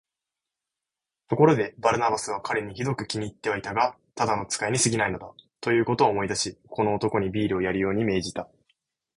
[1.27, 8.49] ところで、バルナバスは彼にひどく気に入ってはいたが、ただの使いにすぎないのだ、ということを思い出し、この男にビールをやるように命じた。